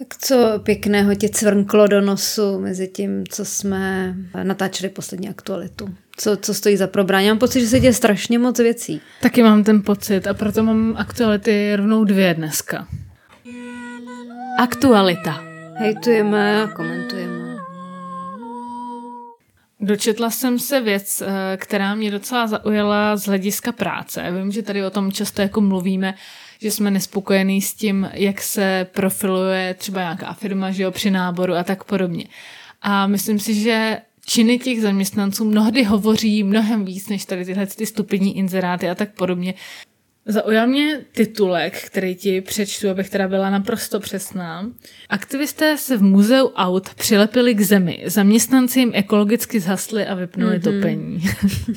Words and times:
Tak 0.00 0.16
co 0.18 0.60
pěkného 0.62 1.14
tě 1.14 1.28
cvrnklo 1.28 1.86
do 1.86 2.00
nosu 2.00 2.60
mezi 2.60 2.88
tím, 2.88 3.24
co 3.26 3.44
jsme 3.44 4.14
natáčeli 4.42 4.88
poslední 4.88 5.28
aktualitu? 5.28 5.94
Co, 6.16 6.36
co 6.36 6.54
stojí 6.54 6.76
za 6.76 6.86
probrání? 6.86 7.28
Mám 7.28 7.38
pocit, 7.38 7.60
že 7.60 7.66
se 7.66 7.80
děje 7.80 7.92
strašně 7.92 8.38
moc 8.38 8.58
věcí. 8.58 9.00
Taky 9.22 9.42
mám 9.42 9.64
ten 9.64 9.82
pocit 9.82 10.26
a 10.26 10.34
proto 10.34 10.62
mám 10.62 10.94
aktuality 10.96 11.76
rovnou 11.76 12.04
dvě 12.04 12.34
dneska. 12.34 12.86
Aktualita. 14.58 15.44
Hejtujeme 15.74 16.62
a 16.62 16.66
komentujeme. 16.66 17.56
Dočetla 19.80 20.30
jsem 20.30 20.58
se 20.58 20.80
věc, 20.80 21.22
eh, 21.22 21.56
která 21.56 21.94
mě 21.94 22.10
docela 22.10 22.46
zaujala 22.46 23.16
z 23.16 23.26
hlediska 23.26 23.72
práce. 23.72 24.30
Vím, 24.30 24.52
že 24.52 24.62
tady 24.62 24.84
o 24.84 24.90
tom 24.90 25.12
často 25.12 25.42
jako 25.42 25.60
mluvíme, 25.60 26.14
že 26.62 26.70
jsme 26.70 26.90
nespokojení 26.90 27.62
s 27.62 27.74
tím, 27.74 28.10
jak 28.12 28.42
se 28.42 28.86
profiluje 28.92 29.74
třeba 29.74 30.00
nějaká 30.00 30.32
firma 30.32 30.70
že 30.70 30.82
jo, 30.82 30.90
při 30.90 31.10
náboru 31.10 31.54
a 31.54 31.64
tak 31.64 31.84
podobně. 31.84 32.24
A 32.82 33.06
myslím 33.06 33.38
si, 33.38 33.54
že 33.54 33.98
činy 34.26 34.58
těch 34.58 34.80
zaměstnanců 34.80 35.44
mnohdy 35.44 35.84
hovoří 35.84 36.42
mnohem 36.42 36.84
víc 36.84 37.08
než 37.08 37.24
tady 37.24 37.44
tyhle 37.44 37.66
ty 37.66 37.86
stupidní 37.86 38.38
inzeráty 38.38 38.90
a 38.90 38.94
tak 38.94 39.14
podobně. 39.14 39.54
Zaujal 40.30 40.66
mě 40.66 41.00
titulek, 41.12 41.82
který 41.86 42.14
ti 42.14 42.40
přečtu, 42.40 42.90
abych 42.90 43.10
teda 43.10 43.28
byla 43.28 43.50
naprosto 43.50 44.00
přesná. 44.00 44.70
Aktivisté 45.08 45.76
se 45.76 45.96
v 45.96 46.02
muzeu 46.02 46.48
aut 46.54 46.94
přilepili 46.94 47.54
k 47.54 47.60
zemi. 47.60 48.02
Zaměstnanci 48.06 48.80
jim 48.80 48.90
ekologicky 48.94 49.60
zhasli 49.60 50.06
a 50.06 50.14
vypnuli 50.14 50.58
mm-hmm. 50.58 50.62
topení. 50.62 51.22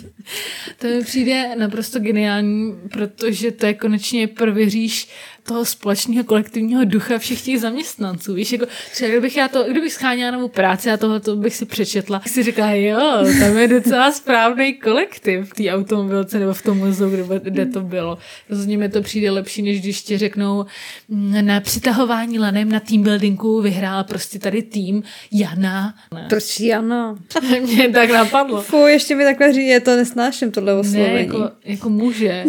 to 0.80 0.88
mi 0.88 1.04
přijde 1.04 1.56
naprosto 1.56 2.00
geniální, 2.00 2.74
protože 2.92 3.52
to 3.52 3.66
je 3.66 3.74
konečně 3.74 4.28
prověříš 4.28 5.10
toho 5.44 5.66
společného 5.66 6.24
kolektivního 6.24 6.86
ducha 6.86 7.18
všech 7.18 7.42
těch 7.42 7.60
zaměstnanců. 7.60 8.34
Víš, 8.34 8.52
jako 8.52 8.66
třeba 8.92 9.12
kdybych 9.12 9.38
já 9.38 9.48
to, 9.48 9.64
kdybych 9.64 9.94
scháněla 9.94 10.32
novou 10.32 10.48
práci 10.48 10.92
a 10.92 10.98
tohle 10.98 11.20
to 11.20 11.36
bych 11.36 11.56
si 11.56 11.66
přečetla, 11.66 12.22
si 12.28 12.44
říká, 12.44 12.70
jo, 12.70 13.00
tam 13.40 13.58
je 13.58 13.68
docela 13.68 14.12
správný 14.12 14.74
kolektiv 14.74 15.50
v 15.50 15.54
té 15.54 15.72
automobilce 15.72 16.40
nebo 16.40 16.54
v 16.54 16.62
tom 16.62 16.78
muzeu, 16.78 17.10
kde, 17.10 17.40
kde 17.44 17.66
to 17.66 17.82
bylo. 17.82 18.18
Rozhodně 18.50 18.78
mi 18.78 18.90
to 18.90 19.02
přijde 19.02 19.32
lepší, 19.32 19.62
než 19.62 19.82
když 19.82 20.02
ti 20.02 20.18
řeknou, 20.18 20.66
mm, 21.10 21.46
na 21.46 21.60
přitahování 21.60 22.40
lanem 22.40 22.72
na 22.72 22.80
team 22.80 23.04
buildingu 23.04 23.62
vyhrál 23.62 24.04
prostě 24.04 24.40
tady 24.40 24.62
tým 24.62 25.04
Jana. 25.32 25.94
Proč 26.30 26.60
Jana? 26.60 27.16
Mě 27.62 27.90
tak 27.90 28.10
napadlo. 28.10 28.62
Fu, 28.62 28.88
ještě 28.88 29.16
mi 29.16 29.24
takhle 29.24 29.54
říct, 29.54 29.64
je 29.64 29.80
to 29.80 29.96
nesnáším 29.96 30.52
tohle 30.52 30.74
oslovení. 30.74 31.14
Ne, 31.14 31.20
jako, 31.20 31.50
jako 31.66 31.90
muže 31.90 32.46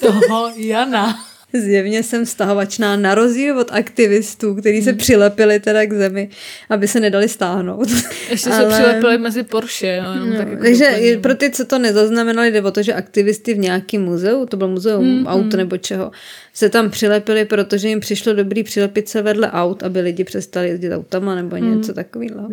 toho 0.00 0.52
Jana. 0.56 1.33
Zjevně 1.54 2.02
jsem 2.02 2.26
stahovačná 2.26 2.96
na 2.96 3.14
rozdíl 3.14 3.58
od 3.58 3.68
aktivistů, 3.72 4.54
kteří 4.54 4.82
se 4.82 4.90
hmm. 4.90 4.98
přilepili 4.98 5.60
teda 5.60 5.86
k 5.86 5.92
zemi, 5.92 6.28
aby 6.70 6.88
se 6.88 7.00
nedali 7.00 7.28
stáhnout. 7.28 7.88
Ještě 8.30 8.50
Ale... 8.50 8.70
se 8.70 8.82
přilepili 8.82 9.18
mezi 9.18 9.42
Porsche. 9.42 9.96
Jo, 9.96 10.26
no, 10.26 10.36
tak 10.36 10.48
jako 10.48 10.62
takže 10.62 10.90
doplním. 10.90 11.20
pro 11.20 11.34
ty, 11.34 11.50
co 11.50 11.64
to 11.64 11.78
nezaznamenali, 11.78 12.50
jde 12.50 12.62
o 12.62 12.70
to, 12.70 12.82
že 12.82 12.94
aktivisty 12.94 13.54
v 13.54 13.58
nějakém 13.58 14.02
muzeu, 14.02 14.46
to 14.46 14.56
bylo 14.56 14.70
muzeum 14.70 15.18
mm, 15.18 15.26
auto 15.26 15.56
mm. 15.56 15.56
nebo 15.56 15.76
čeho, 15.76 16.10
se 16.54 16.68
tam 16.68 16.90
přilepili, 16.90 17.44
protože 17.44 17.88
jim 17.88 18.00
přišlo 18.00 18.32
dobrý 18.32 18.62
přilepit 18.62 19.08
se 19.08 19.22
vedle 19.22 19.50
aut, 19.50 19.82
aby 19.82 20.00
lidi 20.00 20.24
přestali 20.24 20.68
jezdit 20.68 20.92
autama 20.92 21.34
nebo 21.34 21.56
mm. 21.56 21.76
něco 21.76 21.94
takového. 21.94 22.48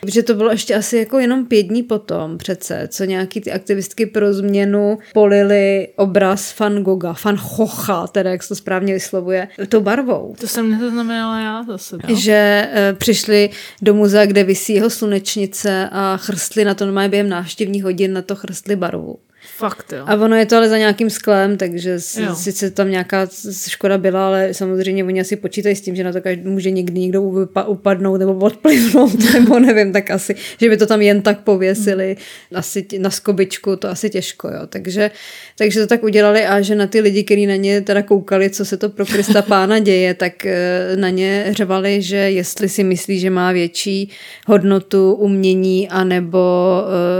Protože 0.00 0.22
to 0.22 0.34
bylo 0.34 0.50
ještě 0.50 0.74
asi 0.74 0.96
jako 0.96 1.18
jenom 1.18 1.46
pět 1.46 1.62
dní 1.62 1.82
potom 1.82 2.38
přece, 2.38 2.88
co 2.90 3.04
nějaký 3.04 3.40
ty 3.40 3.52
aktivistky 3.52 4.06
pro 4.06 4.34
změnu 4.34 4.98
polili 5.14 5.88
obraz 5.96 6.58
Van 6.58 6.82
Gogha, 6.82 7.16
Van 7.24 7.36
Chocha, 7.36 8.06
teda 8.20 8.30
jak 8.30 8.42
se 8.42 8.48
to 8.48 8.54
správně 8.54 8.94
vyslovuje, 8.94 9.48
tou 9.68 9.80
barvou. 9.80 10.34
To 10.40 10.46
jsem 10.46 10.70
nezaznamenala 10.70 11.40
já 11.40 11.62
zase. 11.62 11.96
Jo? 12.08 12.16
Že 12.16 12.68
e, 12.72 12.92
přišli 12.92 13.50
do 13.82 13.94
muzea, 13.94 14.26
kde 14.26 14.44
visí 14.44 14.74
jeho 14.74 14.90
slunečnice 14.90 15.88
a 15.92 16.16
chrstli 16.16 16.64
na 16.64 16.74
to 16.74 16.84
normálně 16.84 17.08
během 17.08 17.28
návštěvních 17.28 17.84
hodin 17.84 18.12
na 18.12 18.22
to 18.22 18.36
chrstli 18.36 18.76
barvu. 18.76 19.18
Fakt, 19.60 19.92
jo. 19.92 20.04
A 20.06 20.14
ono 20.14 20.36
je 20.36 20.46
to 20.46 20.56
ale 20.56 20.68
za 20.68 20.78
nějakým 20.78 21.10
sklem, 21.10 21.56
takže 21.56 21.90
jo. 22.20 22.34
sice 22.34 22.70
tam 22.70 22.90
nějaká 22.90 23.28
škoda 23.68 23.98
byla, 23.98 24.26
ale 24.26 24.54
samozřejmě 24.54 25.04
oni 25.04 25.20
asi 25.20 25.36
počítají 25.36 25.76
s 25.76 25.80
tím, 25.80 25.96
že 25.96 26.04
na 26.04 26.12
to 26.12 26.20
každý, 26.20 26.48
může 26.48 26.70
někdy 26.70 27.00
někdo 27.00 27.22
upadnout 27.66 28.20
nebo 28.20 28.34
odplivnout, 28.34 29.32
nebo 29.34 29.58
nevím, 29.58 29.92
tak 29.92 30.10
asi, 30.10 30.34
že 30.60 30.68
by 30.68 30.76
to 30.76 30.86
tam 30.86 31.02
jen 31.02 31.22
tak 31.22 31.40
pověsili 31.40 32.06
hmm. 32.06 32.58
asi 32.58 32.86
na 32.98 33.10
skobičku, 33.10 33.76
to 33.76 33.88
asi 33.88 34.10
těžko, 34.10 34.48
jo. 34.48 34.66
Takže, 34.68 35.10
takže 35.58 35.80
to 35.80 35.86
tak 35.86 36.02
udělali 36.02 36.46
a 36.46 36.60
že 36.60 36.74
na 36.74 36.86
ty 36.86 37.00
lidi, 37.00 37.24
kteří 37.24 37.46
na 37.46 37.56
ně 37.56 37.80
teda 37.80 38.02
koukali, 38.02 38.50
co 38.50 38.64
se 38.64 38.76
to 38.76 38.88
pro 38.88 39.06
Krista 39.06 39.42
pána 39.42 39.78
děje, 39.78 40.14
tak 40.14 40.46
eh, 40.46 40.96
na 40.96 41.08
ně 41.08 41.46
řevali, 41.50 42.02
že 42.02 42.16
jestli 42.16 42.68
si 42.68 42.84
myslí, 42.84 43.20
že 43.20 43.30
má 43.30 43.52
větší 43.52 44.10
hodnotu 44.46 45.12
umění 45.12 45.88
anebo 45.88 46.38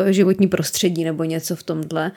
uh, 0.04 0.10
životní 0.10 0.48
prostředí 0.48 1.04
nebo 1.04 1.24
něco 1.24 1.56
v 1.56 1.62
tomhle, 1.62 2.12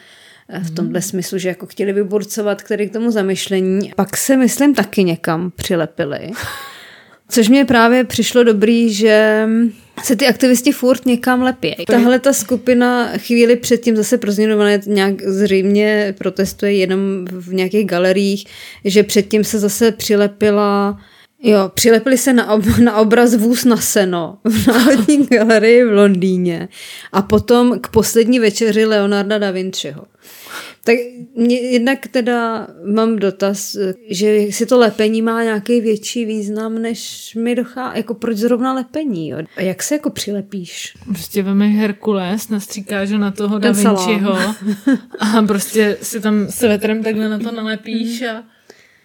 v 0.60 0.72
tomhle 0.72 1.02
smyslu, 1.02 1.38
že 1.38 1.50
jako 1.50 1.66
chtěli 1.66 1.94
vyburcovat 1.94 2.62
který 2.62 2.90
k 2.90 2.94
tomu 2.94 3.12
zamyšlení. 3.12 3.92
Pak 3.96 4.18
se, 4.18 4.38
myslím, 4.38 4.76
taky 4.76 5.04
někam 5.04 5.52
přilepili. 5.56 6.32
Což 7.30 7.50
mě 7.50 7.66
právě 7.66 8.04
přišlo 8.04 8.44
dobrý, 8.44 8.94
že 8.94 9.48
se 10.04 10.16
ty 10.16 10.28
aktivisti 10.28 10.72
furt 10.72 11.06
někam 11.06 11.42
lepí. 11.42 11.76
Tahle 11.88 12.20
ta 12.20 12.34
skupina 12.34 13.18
chvíli 13.18 13.56
předtím 13.56 13.96
zase 13.96 14.18
pro 14.18 14.32
nějak 14.86 15.22
zřejmě 15.22 16.16
protestuje 16.18 16.74
jenom 16.74 17.26
v 17.32 17.54
nějakých 17.54 17.86
galeriích, 17.86 18.46
že 18.86 19.04
předtím 19.04 19.44
se 19.44 19.60
zase 19.60 19.92
přilepila 19.92 20.98
Jo, 21.46 21.72
přilepili 21.74 22.18
se 22.18 22.34
na, 22.34 22.52
ob, 22.52 22.66
na 22.66 22.98
obraz 22.98 23.36
Vůz 23.36 23.66
na 23.66 23.78
seno 23.78 24.38
v 24.44 24.68
Národní 24.68 25.28
galerii 25.32 25.86
v 25.86 25.94
Londýně 25.94 26.68
a 27.12 27.22
potom 27.22 27.80
k 27.80 27.88
poslední 27.88 28.40
večeři 28.40 28.86
Leonarda 28.86 29.38
da 29.38 29.52
Vinciho. 29.52 30.04
Tak 30.86 30.96
mě, 31.36 31.60
jednak 31.60 32.08
teda 32.08 32.68
mám 32.94 33.16
dotaz, 33.16 33.78
že 34.10 34.40
si 34.50 34.66
to 34.66 34.80
lepení 34.80 35.22
má 35.22 35.44
nějaký 35.44 35.82
větší 35.82 36.26
význam, 36.26 36.82
než 36.82 37.32
mi 37.36 37.56
dochází, 37.56 37.98
jako 37.98 38.14
proč 38.14 38.38
zrovna 38.38 38.74
lepení, 38.74 39.30
jo? 39.30 39.38
A 39.58 39.62
jak 39.62 39.84
se 39.84 39.96
jako 39.96 40.10
přilepíš? 40.10 40.98
Prostě 41.06 41.44
vemeš 41.44 41.76
Herkules, 41.76 42.50
nastříkáš 42.50 43.12
ho 43.12 43.18
na 43.18 43.32
toho 43.32 43.60
Da 43.60 43.72
Vinciho 43.72 44.38
a 45.20 45.42
prostě 45.48 45.98
si 46.02 46.22
tam 46.22 46.48
svetrem 46.50 47.04
takhle 47.04 47.30
na 47.30 47.40
to 47.40 47.52
nalepíš 47.52 48.22
a 48.22 48.44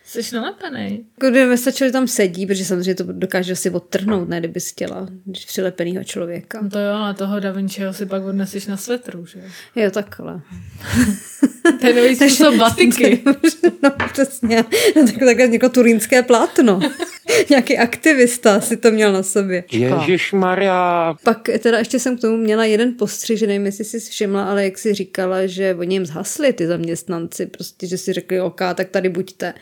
Jsi 0.09 0.35
nalepený. 0.35 1.07
Kdyby 1.17 1.59
stačili 1.59 1.93
tam 1.93 2.09
sedí, 2.09 2.47
protože 2.47 2.65
samozřejmě 2.65 2.95
to 2.95 3.05
dokáže 3.13 3.57
si 3.57 3.71
odtrhnout, 3.71 4.29
ne, 4.29 4.39
kdyby 4.39 4.61
chtěla, 4.61 5.09
když 5.25 5.45
přilepenýho 5.45 6.05
člověka. 6.05 6.63
No 6.63 6.71
to 6.71 6.79
jo, 6.79 6.93
ale 6.93 7.15
toho 7.15 7.41
Da 7.41 7.53
Vinciho 7.53 7.93
si 7.93 8.07
pak 8.07 8.25
odneseš 8.25 8.67
na 8.67 8.77
svetru, 8.77 9.27
že 9.27 9.43
jo? 9.77 9.91
takhle. 9.91 10.41
to 11.81 11.87
je 11.87 11.95
nový 11.95 12.17
způsob 12.17 12.55
batiky. 12.55 13.23
no 13.83 13.91
přesně, 14.13 14.65
no, 14.97 15.07
tak, 15.07 15.19
takhle 15.19 15.53
jako 15.53 15.69
turínské 15.69 16.23
plátno. 16.23 16.81
Nějaký 17.51 17.79
aktivista 17.79 18.61
si 18.61 18.77
to 18.77 18.91
měl 18.91 19.13
na 19.13 19.23
sobě. 19.23 19.65
Ježíš 19.73 20.33
Maria. 20.33 21.15
Pak 21.25 21.49
teda 21.59 21.79
ještě 21.79 21.99
jsem 21.99 22.19
k 22.19 22.21
tomu 22.21 22.37
měla 22.37 22.65
jeden 22.65 22.95
postřih, 22.99 23.39
že 23.39 23.47
nevím, 23.47 23.67
jestli 23.67 23.85
jsi 23.85 24.01
všimla, 24.01 24.45
ale 24.45 24.65
jak 24.65 24.79
si 24.79 24.95
říkala, 24.95 25.47
že 25.47 25.75
oni 25.79 25.95
jim 25.95 26.07
zhasli 26.07 26.53
ty 26.53 26.67
zaměstnanci, 26.67 27.47
prostě, 27.47 27.87
že 27.87 27.99
si 27.99 28.13
řekli, 28.13 28.41
OK, 28.41 28.61
tak 28.75 28.89
tady 28.89 29.09
buďte. 29.09 29.55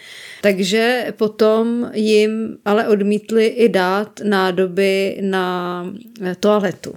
Takže 0.43 1.07
potom 1.17 1.91
jim 1.95 2.59
ale 2.65 2.89
odmítli 2.89 3.47
i 3.47 3.69
dát 3.69 4.21
nádoby 4.25 5.19
na 5.21 5.85
toaletu. 6.41 6.95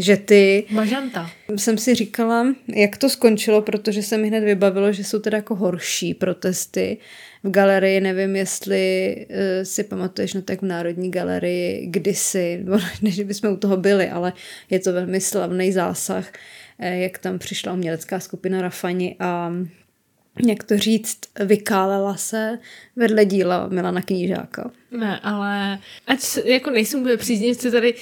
Že 0.00 0.16
ty... 0.16 0.64
Mažanta. 0.70 1.30
Jsem 1.56 1.78
si 1.78 1.94
říkala, 1.94 2.46
jak 2.68 2.96
to 2.96 3.08
skončilo, 3.08 3.62
protože 3.62 4.02
se 4.02 4.18
mi 4.18 4.28
hned 4.28 4.40
vybavilo, 4.40 4.92
že 4.92 5.04
jsou 5.04 5.18
teda 5.18 5.38
jako 5.38 5.54
horší 5.54 6.14
protesty 6.14 6.98
v 7.44 7.50
galerii, 7.50 8.00
nevím, 8.00 8.36
jestli 8.36 9.16
uh, 9.30 9.36
si 9.62 9.84
pamatuješ 9.84 10.34
na 10.34 10.40
tak 10.40 10.62
v 10.62 10.66
Národní 10.66 11.10
galerii 11.10 11.86
kdysi, 11.86 12.64
než 13.02 13.20
bychom 13.20 13.52
u 13.52 13.56
toho 13.56 13.76
byli, 13.76 14.08
ale 14.08 14.32
je 14.70 14.78
to 14.78 14.92
velmi 14.92 15.20
slavný 15.20 15.72
zásah, 15.72 16.32
eh, 16.78 16.98
jak 16.98 17.18
tam 17.18 17.38
přišla 17.38 17.72
umělecká 17.72 18.20
skupina 18.20 18.62
Rafani 18.62 19.16
a 19.18 19.52
jak 20.46 20.64
to 20.64 20.78
říct, 20.78 21.18
vykálela 21.44 22.16
se 22.16 22.58
vedle 22.96 23.24
díla 23.24 23.68
Milana 23.68 24.02
Knížáka. 24.02 24.70
Ne, 24.90 25.20
ale 25.22 25.78
ať 26.06 26.38
jako 26.44 26.70
nejsem 26.70 27.00
úplně 27.00 27.16
příznivci 27.16 27.70
tady 27.70 27.94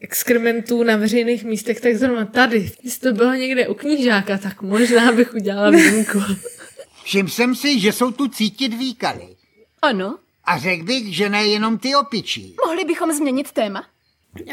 exkrementů 0.00 0.82
na 0.82 0.96
veřejných 0.96 1.44
místech, 1.44 1.80
tak 1.80 1.94
zrovna 1.94 2.24
tady, 2.24 2.70
jestli 2.82 3.00
to 3.00 3.16
bylo 3.16 3.34
někde 3.34 3.68
u 3.68 3.74
Knížáka, 3.74 4.38
tak 4.38 4.62
možná 4.62 5.12
bych 5.12 5.34
udělala 5.34 5.70
výjimku. 5.70 6.18
Všiml 7.04 7.28
jsem 7.28 7.54
si, 7.54 7.80
že 7.80 7.92
jsou 7.92 8.10
tu 8.10 8.28
cítit 8.28 8.74
výkaly. 8.74 9.28
Ano. 9.82 10.18
A 10.44 10.58
řekl 10.58 10.84
bych, 10.84 11.16
že 11.16 11.28
nejenom 11.28 11.78
ty 11.78 11.94
opičí. 11.94 12.54
Mohli 12.66 12.84
bychom 12.84 13.12
změnit 13.12 13.52
téma? 13.52 13.86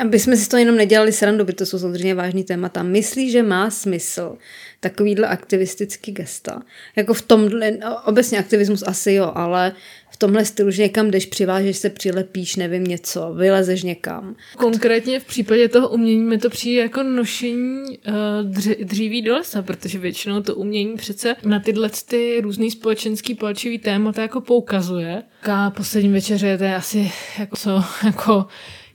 Aby 0.01 0.19
jsme 0.19 0.37
si 0.37 0.49
to 0.49 0.57
jenom 0.57 0.75
nedělali 0.75 1.11
srandu, 1.11 1.45
by 1.45 1.53
to 1.53 1.65
jsou 1.65 1.79
samozřejmě 1.79 2.15
vážný 2.15 2.43
témata, 2.43 2.83
myslí, 2.83 3.31
že 3.31 3.43
má 3.43 3.69
smysl 3.69 4.37
takovýhle 4.79 5.27
aktivistický 5.27 6.11
gesta. 6.11 6.61
Jako 6.95 7.13
v 7.13 7.21
tomhle, 7.21 7.71
obecně 8.05 8.39
aktivismus 8.39 8.83
asi 8.87 9.13
jo, 9.13 9.31
ale 9.35 9.71
v 10.09 10.17
tomhle 10.17 10.45
stylu, 10.45 10.71
že 10.71 10.83
někam 10.83 11.11
jdeš, 11.11 11.25
přivážeš 11.25 11.77
se, 11.77 11.89
přilepíš, 11.89 12.55
nevím 12.55 12.83
něco, 12.83 13.33
vylezeš 13.33 13.83
někam. 13.83 14.35
Konkrétně 14.57 15.19
v 15.19 15.25
případě 15.25 15.69
toho 15.69 15.89
umění 15.89 16.23
mi 16.23 16.37
to 16.37 16.49
přijde 16.49 16.81
jako 16.81 17.03
nošení 17.03 17.83
uh, 17.97 18.13
dříví 18.83 19.21
do 19.21 19.33
lesa, 19.33 19.61
protože 19.61 19.99
většinou 19.99 20.41
to 20.41 20.55
umění 20.55 20.95
přece 20.97 21.35
na 21.43 21.59
tyhle 21.59 21.89
ty 22.05 22.41
různý 22.41 22.71
společenský 22.71 23.35
palčivý 23.35 23.79
témata 23.79 24.21
jako 24.21 24.41
poukazuje. 24.41 25.23
A 25.51 25.69
poslední 25.69 26.09
večeře 26.09 26.57
to 26.57 26.63
je 26.63 26.75
asi 26.75 27.11
jako 27.39 27.55
co, 27.55 27.83
jako 28.05 28.47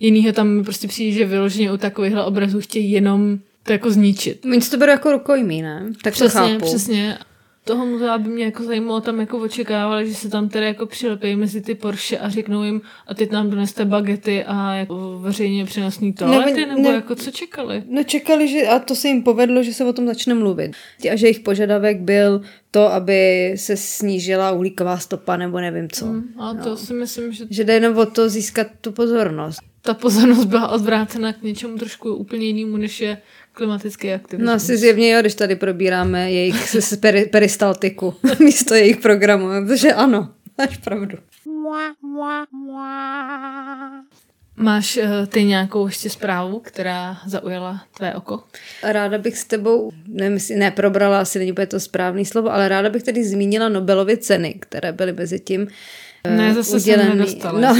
jinýho 0.05 0.33
tam 0.33 0.65
prostě 0.65 0.89
přijde, 0.89 1.17
že 1.17 1.25
vyloženě 1.25 1.73
u 1.73 1.77
takovýchhle 1.77 2.25
obrazů 2.25 2.61
chtějí 2.61 2.91
jenom 2.91 3.39
to 3.62 3.73
jako 3.73 3.91
zničit. 3.91 4.45
Oni 4.45 4.61
to 4.61 4.77
berou 4.77 4.91
jako 4.91 5.12
rukojmí, 5.12 5.62
ne? 5.62 5.93
Tak 6.03 6.12
přesně, 6.12 6.41
to 6.41 6.49
chápu. 6.49 6.65
Přesně, 6.65 7.19
toho 7.65 7.87
muzea 7.87 8.19
by 8.19 8.29
mě 8.29 8.45
jako 8.45 8.62
zajímalo, 8.62 9.01
tam 9.01 9.21
jako 9.21 9.39
očekávali, 9.39 10.09
že 10.09 10.15
se 10.15 10.29
tam 10.29 10.49
tedy 10.49 10.67
jako 10.67 10.87
přilepí 10.87 11.37
mezi 11.37 11.61
ty 11.61 11.75
Porsche 11.75 12.19
a 12.19 12.29
řeknou 12.29 12.62
jim 12.62 12.81
a 13.06 13.15
ty 13.15 13.27
tam 13.27 13.51
doneste 13.51 13.85
bagety 13.85 14.45
a 14.45 14.75
jako 14.75 15.19
veřejně 15.19 15.65
přenosní 15.65 16.12
toalety, 16.12 16.61
ne, 16.61 16.67
nebo 16.67 16.89
ne, 16.89 16.95
jako 16.95 17.15
co 17.15 17.31
čekali? 17.31 17.83
No 17.89 18.05
čekali, 18.05 18.49
že 18.49 18.67
a 18.67 18.79
to 18.79 18.95
se 18.95 19.09
jim 19.09 19.23
povedlo, 19.23 19.62
že 19.62 19.75
se 19.75 19.85
o 19.85 19.93
tom 19.93 20.06
začne 20.06 20.35
mluvit. 20.35 20.73
A 21.12 21.17
že 21.17 21.27
jejich 21.27 21.41
požadavek 21.41 22.01
byl 22.01 22.41
to, 22.71 22.93
aby 22.93 23.53
se 23.56 23.77
snížila 23.77 24.53
uhlíková 24.53 24.99
stopa 24.99 25.37
nebo 25.37 25.61
nevím 25.61 25.89
co. 25.89 26.06
Hmm, 26.06 26.35
a 26.39 26.55
to 26.55 26.69
no. 26.69 26.77
si 26.77 26.95
myslím, 26.95 27.33
že... 27.33 27.45
Že 27.51 27.65
jde 27.65 27.75
jenom 27.75 27.99
o 27.99 28.06
to 28.06 28.29
získat 28.29 28.67
tu 28.81 28.93
pozornost. 28.93 29.74
Ta 29.86 29.94
pozornost 29.94 30.44
byla 30.44 30.69
odvrácena 30.69 31.32
k 31.32 31.42
něčemu 31.42 31.78
trošku 31.78 32.14
úplně 32.14 32.46
jinému, 32.46 32.76
než 32.76 33.00
je 33.00 33.19
klimatický 33.52 34.12
aktivismus. 34.12 34.46
No 34.46 34.52
asi 34.52 34.76
zjevně 34.76 35.12
jo, 35.12 35.20
když 35.20 35.34
tady 35.34 35.56
probíráme 35.56 36.32
jejich 36.32 36.76
peri, 37.00 37.26
peristaltiku 37.26 38.14
místo 38.38 38.75
jejich 38.75 38.96
programu, 38.96 39.48
protože 39.64 39.92
ano, 39.92 40.28
máš 40.58 40.76
pravdu. 40.76 41.19
Máš 44.56 44.96
uh, 44.96 45.26
ty 45.26 45.44
nějakou 45.44 45.86
ještě 45.86 46.10
zprávu, 46.10 46.60
která 46.60 47.19
zaujala 47.26 47.84
tvé 47.96 48.14
oko? 48.14 48.42
Ráda 48.82 49.19
bych 49.19 49.38
s 49.38 49.44
tebou, 49.44 49.92
nevím, 50.06 50.34
jestli 50.34 50.56
neprobrala, 50.56 51.20
asi 51.20 51.38
není 51.38 51.52
úplně 51.52 51.66
to 51.66 51.81
správný 51.81 52.25
slovo, 52.25 52.52
ale 52.52 52.69
ráda 52.69 52.90
bych 52.90 53.02
tady 53.02 53.25
zmínila 53.25 53.69
Nobelovy 53.69 54.16
ceny, 54.16 54.54
které 54.60 54.92
byly 54.92 55.12
mezi 55.12 55.40
tím 55.40 55.66
ne, 56.29 56.55
zase 56.55 56.76
udělený. 56.76 57.09
jsem 57.09 57.19
nedostala. 57.19 57.61
No, 57.61 57.76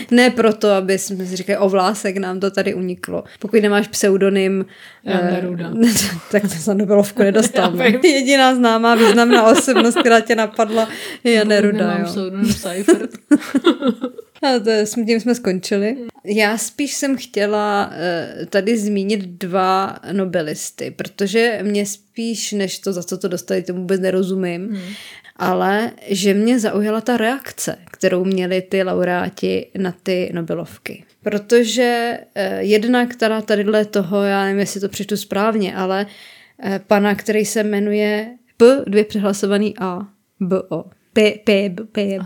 ne 0.10 0.30
proto, 0.30 0.70
aby 0.70 0.98
jsme 0.98 1.26
si 1.26 1.36
říkali, 1.36 1.58
o 1.58 1.68
vlásek 1.68 2.16
nám 2.16 2.40
to 2.40 2.50
tady 2.50 2.74
uniklo. 2.74 3.24
Pokud 3.38 3.62
nemáš 3.62 3.88
pseudonym, 3.88 4.66
uh, 5.04 5.60
tak 6.30 6.42
to 6.42 6.48
za 6.48 6.74
Nobelovku 6.74 7.22
nedostal. 7.22 7.72
Jediná 8.04 8.54
známá 8.54 8.94
významná 8.94 9.46
osobnost, 9.46 9.98
která 9.98 10.20
tě 10.20 10.34
napadla, 10.34 10.88
je 11.24 11.32
Jan 11.32 11.48
Neruda. 11.48 11.96
Jo. 11.98 12.04
pseudonym 12.04 12.52
Seifert. 12.52 13.10
A 14.42 14.58
to, 14.58 15.02
tím 15.06 15.20
jsme 15.20 15.34
skončili. 15.34 15.96
Já 16.24 16.58
spíš 16.58 16.94
jsem 16.94 17.16
chtěla 17.16 17.86
uh, 17.86 18.46
tady 18.46 18.78
zmínit 18.78 19.20
dva 19.26 19.98
nobelisty, 20.12 20.90
protože 20.90 21.58
mě 21.62 21.86
spíš, 21.86 22.52
než 22.52 22.78
to, 22.78 22.92
za 22.92 23.02
co 23.02 23.18
to 23.18 23.28
dostali, 23.28 23.62
to 23.62 23.74
vůbec 23.74 24.00
nerozumím, 24.00 24.68
hmm 24.68 24.80
ale 25.36 25.90
že 26.08 26.34
mě 26.34 26.58
zaujala 26.58 27.00
ta 27.00 27.16
reakce, 27.16 27.78
kterou 27.84 28.24
měli 28.24 28.62
ty 28.62 28.82
laureáti 28.82 29.66
na 29.78 29.94
ty 30.02 30.30
Nobelovky. 30.34 31.04
Protože 31.22 32.18
eh, 32.34 32.62
jedna, 32.62 33.06
která 33.06 33.42
tadyhle 33.42 33.84
toho, 33.84 34.22
já 34.22 34.44
nevím, 34.44 34.58
jestli 34.58 34.80
to 34.80 34.88
přečtu 34.88 35.16
správně, 35.16 35.76
ale 35.76 36.06
eh, 36.62 36.80
pana, 36.86 37.14
který 37.14 37.44
se 37.44 37.62
jmenuje 37.62 38.28
P, 38.56 38.84
dvě 38.86 39.04
přehlasovaný 39.04 39.74
A, 39.78 39.98
B, 40.40 40.56
O. 40.68 40.84
P, 41.12 41.30
P, 41.44 41.70
P, 41.70 41.84
P, 41.92 42.18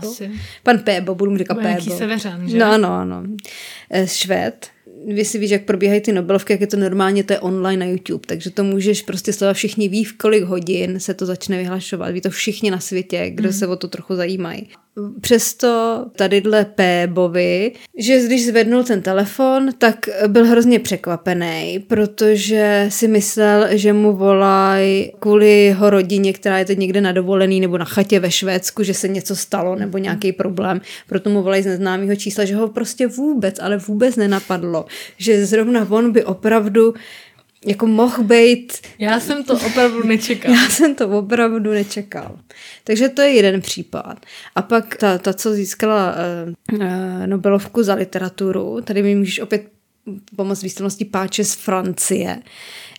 Pan 0.63 0.79
Pébo, 0.79 1.15
budu 1.15 1.31
mu 1.31 1.37
říkat 1.37 1.57
Pébo. 1.61 1.97
seveřan, 1.97 2.49
že? 2.49 2.57
No, 2.57 2.71
ano, 2.71 2.93
ano. 2.93 3.23
Eh, 3.89 4.07
Švéd, 4.07 4.70
vy 5.07 5.25
si 5.25 5.39
víš, 5.39 5.51
jak 5.51 5.63
probíhají 5.63 6.01
ty 6.01 6.11
Nobelovky, 6.11 6.53
jak 6.53 6.61
je 6.61 6.67
to 6.67 6.77
normálně, 6.77 7.23
to 7.23 7.33
je 7.33 7.39
online 7.39 7.85
na 7.85 7.91
YouTube, 7.91 8.27
takže 8.27 8.49
to 8.49 8.63
můžeš 8.63 9.01
prostě 9.01 9.33
sledovat 9.33 9.53
všichni 9.53 9.89
ví, 9.89 10.03
v 10.03 10.17
kolik 10.17 10.43
hodin 10.43 10.99
se 10.99 11.13
to 11.13 11.25
začne 11.25 11.57
vyhlašovat. 11.57 12.11
Ví 12.11 12.21
to 12.21 12.29
všichni 12.29 12.71
na 12.71 12.79
světě, 12.79 13.29
kdo 13.29 13.49
mm. 13.49 13.53
se 13.53 13.67
o 13.67 13.75
to 13.75 13.87
trochu 13.87 14.15
zajímají. 14.15 14.67
Přesto 15.21 16.05
tadyhle 16.15 16.65
Pébovi, 16.65 17.71
že 17.97 18.25
když 18.25 18.47
zvednul 18.47 18.83
ten 18.83 19.01
telefon, 19.01 19.69
tak 19.77 19.95
byl 20.27 20.45
hrozně 20.45 20.79
překvapený, 20.79 21.85
protože 21.87 22.85
si 22.89 23.07
myslel, 23.07 23.67
že 23.71 23.93
mu 23.93 24.15
volají 24.15 25.11
kvůli 25.19 25.63
jeho 25.63 25.89
rodině, 25.89 26.33
která 26.33 26.57
je 26.57 26.65
teď 26.65 26.77
někde 26.77 27.01
na 27.01 27.11
dovolený 27.11 27.59
nebo 27.59 27.77
na 27.77 27.85
chatě 27.85 28.19
ve 28.19 28.31
Švédsku, 28.31 28.83
že 28.83 28.93
se 28.93 29.07
něco 29.07 29.35
stalo 29.35 29.75
nebo 29.75 29.97
nějaký 29.97 30.31
problém. 30.31 30.81
Proto 31.07 31.29
mu 31.29 31.43
volají 31.43 31.63
z 31.63 31.65
neznámého 31.65 32.15
čísla, 32.15 32.45
že 32.45 32.55
ho 32.55 32.67
prostě 32.67 33.07
vůbec, 33.07 33.59
ale 33.59 33.77
vůbec 33.77 34.15
nenapadlo, 34.15 34.85
že 35.17 35.45
zrovna 35.45 35.87
on 35.89 36.11
by 36.11 36.23
opravdu 36.23 36.93
jako 37.65 37.87
mohl 37.87 38.23
být... 38.23 38.73
Já 38.99 39.19
jsem 39.19 39.43
to 39.43 39.53
opravdu 39.53 40.03
nečekal. 40.03 40.53
Já 40.55 40.69
jsem 40.69 40.95
to 40.95 41.09
opravdu 41.09 41.71
nečekal. 41.71 42.39
Takže 42.83 43.09
to 43.09 43.21
je 43.21 43.29
jeden 43.29 43.61
případ. 43.61 44.25
A 44.55 44.61
pak 44.61 44.95
ta, 44.95 45.17
ta 45.17 45.33
co 45.33 45.53
získala 45.53 46.15
uh, 46.73 46.79
Nobelovku 47.25 47.83
za 47.83 47.93
literaturu, 47.93 48.81
tady 48.81 49.03
mi 49.03 49.15
můžeš 49.15 49.39
opět 49.39 49.67
pomoct 50.35 50.63
výstavnosti 50.63 51.05
páče 51.05 51.43
z 51.43 51.53
Francie. 51.53 52.41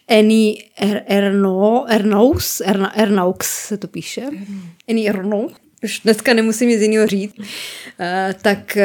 Annie 0.09 0.55
er, 0.79 1.03
Erno, 1.06 1.85
Ernaux, 1.88 2.61
Erna, 2.61 2.97
Ernaux 2.97 3.47
se 3.47 3.76
to 3.76 3.88
píše. 3.88 4.23
Annie 4.88 5.11
Ernaux. 5.11 5.55
Už 5.85 6.00
dneska 6.00 6.35
nemusím 6.35 6.69
nic 6.69 6.81
jiného 6.81 7.06
říct. 7.06 7.35
Uh, 7.38 7.47
tak 8.43 8.76
uh, 8.76 8.82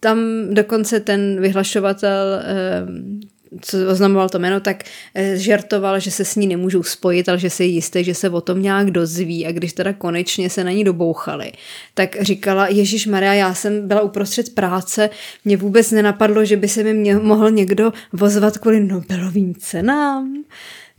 tam 0.00 0.18
dokonce 0.50 1.00
ten 1.00 1.40
vyhlašovatel 1.40 2.42
uh, 2.84 3.29
co 3.60 3.76
oznamoval 3.90 4.28
to 4.28 4.38
jméno, 4.38 4.60
tak 4.60 4.84
eh, 5.14 5.36
žertoval, 5.36 6.00
že 6.00 6.10
se 6.10 6.24
s 6.24 6.36
ní 6.36 6.46
nemůžou 6.46 6.82
spojit, 6.82 7.28
ale 7.28 7.38
že 7.38 7.50
se 7.50 7.64
je 7.64 7.68
jistý, 7.68 8.04
že 8.04 8.14
se 8.14 8.30
o 8.30 8.40
tom 8.40 8.62
nějak 8.62 8.90
dozví 8.90 9.46
a 9.46 9.52
když 9.52 9.72
teda 9.72 9.92
konečně 9.92 10.50
se 10.50 10.64
na 10.64 10.70
ní 10.70 10.84
dobouchali, 10.84 11.52
tak 11.94 12.16
říkala, 12.20 12.68
Ježíš 12.68 13.06
Maria, 13.06 13.34
já 13.34 13.54
jsem 13.54 13.88
byla 13.88 14.00
uprostřed 14.00 14.54
práce, 14.54 15.10
mě 15.44 15.56
vůbec 15.56 15.90
nenapadlo, 15.90 16.44
že 16.44 16.56
by 16.56 16.68
se 16.68 16.82
mi 16.82 16.94
mě, 16.94 17.16
mohl 17.16 17.50
někdo 17.50 17.92
vozvat 18.12 18.58
kvůli 18.58 18.80
Nobelovým 18.80 19.54
cenám. 19.54 20.44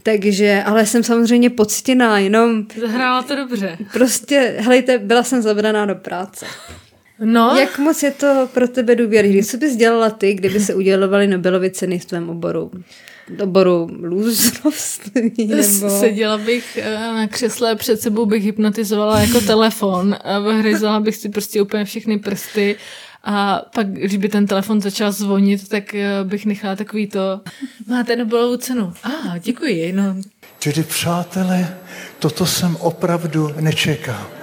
Takže, 0.04 0.63
ale 0.65 0.86
jsem 0.86 1.04
samozřejmě 1.04 1.50
poctěná, 1.50 2.19
jenom... 2.19 2.65
Zahrála 2.81 3.24
to 3.24 3.36
dobře. 3.36 3.77
Prostě, 3.94 4.56
helejte, 4.59 4.97
byla 4.97 5.24
jsem 5.24 5.42
zabraná 5.42 5.86
do 5.86 5.95
práce. 5.95 6.45
No. 7.23 7.56
Jak 7.59 7.79
moc 7.79 8.03
je 8.03 8.12
to 8.12 8.50
pro 8.53 8.68
tebe 8.68 8.95
důvěryhodné? 8.95 9.44
Co 9.44 9.57
bys 9.57 9.75
dělala 9.75 10.09
ty, 10.09 10.33
kdyby 10.33 10.59
se 10.59 10.75
udělovaly 10.75 11.27
Nobelovy 11.27 11.71
ceny 11.71 12.00
v 12.00 12.06
tvém 12.06 12.30
oboru? 12.30 12.71
oboru 13.44 13.90
lůzrovství? 14.01 15.47
Nebo... 15.47 15.90
Seděla 15.99 16.37
bych 16.37 16.78
eh, 16.78 16.95
na 16.97 17.28
křesle, 17.28 17.75
před 17.75 18.01
sebou 18.01 18.25
bych 18.25 18.44
hypnotizovala 18.44 19.19
jako 19.19 19.42
telefon 19.42 20.16
a 20.23 20.40
vyhryzala 20.40 20.99
bych 20.99 21.16
si 21.16 21.30
prostě 21.30 21.61
úplně 21.61 21.85
všechny 21.85 22.19
prsty 22.19 22.75
a 23.23 23.61
pak, 23.75 23.87
když 23.92 24.18
by 24.18 24.30
ten 24.30 24.47
telefon 24.47 24.81
začal 24.81 25.11
zvonit, 25.11 25.69
tak 25.69 25.95
eh, 25.95 26.23
bych 26.23 26.45
nechala 26.45 26.75
takový 26.75 27.07
to, 27.07 27.42
máte 27.87 28.16
Nobelovu 28.16 28.57
cenu. 28.57 28.94
A, 29.04 29.09
ah, 29.09 29.37
děkuji. 29.40 29.94
No. 29.94 30.16
Tedy 30.63 30.83
přátelé, 30.83 31.78
toto 32.19 32.45
jsem 32.45 32.75
opravdu 32.75 33.54
nečekal. 33.59 34.41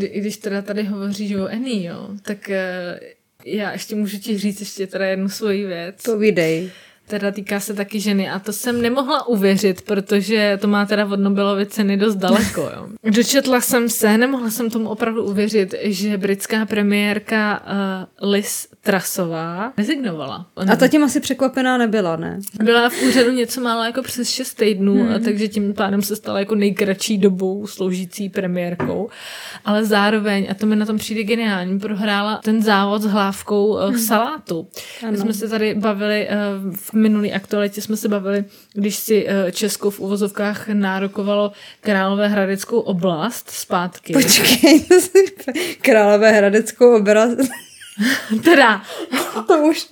I 0.00 0.20
když 0.20 0.36
teda 0.36 0.62
tady 0.62 0.82
hovoříš 0.82 1.34
o 1.34 1.48
Eni, 1.48 1.84
jo, 1.84 2.08
tak 2.22 2.50
eh, 2.50 3.00
já 3.44 3.72
ještě 3.72 3.94
můžu 3.94 4.18
ti 4.18 4.38
říct 4.38 4.60
ještě 4.60 4.86
teda 4.86 5.06
jednu 5.06 5.28
svoji 5.28 5.66
věc. 5.66 6.02
Povídej 6.02 6.70
teda 7.06 7.30
týká 7.30 7.60
se 7.60 7.74
taky 7.74 8.00
ženy 8.00 8.30
a 8.30 8.38
to 8.38 8.52
jsem 8.52 8.82
nemohla 8.82 9.28
uvěřit, 9.28 9.82
protože 9.82 10.58
to 10.60 10.68
má 10.68 10.86
teda 10.86 11.06
od 11.06 11.20
Nobelovy 11.20 11.66
ceny 11.66 11.96
dost 11.96 12.14
daleko. 12.14 12.60
Jo. 12.60 12.88
Dočetla 13.10 13.60
jsem 13.60 13.88
se, 13.88 14.18
nemohla 14.18 14.50
jsem 14.50 14.70
tomu 14.70 14.88
opravdu 14.88 15.24
uvěřit, 15.24 15.74
že 15.82 16.18
britská 16.18 16.66
premiérka 16.66 17.62
uh, 18.22 18.30
Liz 18.30 18.68
Trasová 18.84 19.72
rezignovala. 19.76 20.46
Ona... 20.54 20.72
A 20.72 20.76
ta 20.76 20.88
tím 20.88 21.04
asi 21.04 21.20
překvapená 21.20 21.78
nebyla, 21.78 22.16
ne? 22.16 22.38
Byla 22.62 22.90
v 22.90 23.02
úřadu 23.02 23.30
něco 23.30 23.60
málo 23.60 23.84
jako 23.84 24.02
přes 24.02 24.28
6 24.28 24.54
týdnů, 24.54 24.94
hmm. 24.94 25.24
takže 25.24 25.48
tím 25.48 25.74
pádem 25.74 26.02
se 26.02 26.16
stala 26.16 26.38
jako 26.38 26.54
nejkratší 26.54 27.18
dobou 27.18 27.66
sloužící 27.66 28.28
premiérkou. 28.28 29.08
Ale 29.64 29.84
zároveň, 29.84 30.46
a 30.50 30.54
to 30.54 30.66
mi 30.66 30.76
na 30.76 30.86
tom 30.86 30.98
přijde 30.98 31.22
geniální, 31.22 31.78
prohrála 31.78 32.40
ten 32.44 32.62
závod 32.62 33.02
s 33.02 33.06
hlávkou 33.06 33.66
uh, 33.66 33.88
hmm. 33.88 33.98
salátu. 33.98 34.68
Ano. 35.02 35.12
My 35.12 35.18
jsme 35.18 35.32
se 35.32 35.48
tady 35.48 35.74
bavili 35.74 36.28
uh, 36.28 36.74
v 36.76 36.92
minulý 36.92 37.32
aktualitě 37.32 37.80
jsme 37.80 37.96
se 37.96 38.08
bavili, 38.08 38.44
když 38.72 38.96
si 38.96 39.26
eh, 39.28 39.52
Česko 39.52 39.90
v 39.90 40.00
uvozovkách 40.00 40.68
nárokovalo 40.68 41.52
Králové 41.80 42.28
hradeckou 42.28 42.80
oblast 42.80 43.50
zpátky. 43.50 44.12
Počkej, 44.12 44.84
Králové 45.80 46.32
hradeckou 46.32 46.96
oblast. 46.96 47.38
teda. 48.44 48.82
to 49.46 49.58
už... 49.58 49.86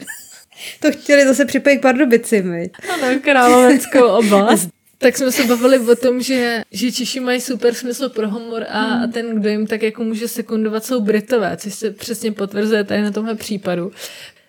To 0.80 0.92
chtěli 0.92 1.26
zase 1.26 1.44
připojit 1.44 1.78
k 1.78 1.82
Pardubicím, 1.82 2.50
my. 2.50 2.70
Ano, 2.92 3.20
královeckou 3.20 4.06
oblast. 4.06 4.68
Tak 4.98 5.16
jsme 5.16 5.32
se 5.32 5.44
bavili 5.44 5.78
o 5.78 5.96
tom, 5.96 6.20
že, 6.20 6.62
že 6.72 6.92
Češi 6.92 7.20
mají 7.20 7.40
super 7.40 7.74
smysl 7.74 8.08
pro 8.08 8.30
humor 8.30 8.64
a, 8.68 8.84
a 8.84 9.06
ten, 9.06 9.40
kdo 9.40 9.48
jim 9.48 9.66
tak 9.66 9.82
jako 9.82 10.04
může 10.04 10.28
sekundovat, 10.28 10.84
jsou 10.84 11.00
Britové, 11.00 11.56
což 11.56 11.74
se 11.74 11.90
přesně 11.90 12.32
potvrzuje 12.32 12.84
tady 12.84 13.02
na 13.02 13.10
tomhle 13.10 13.34
případu. 13.34 13.92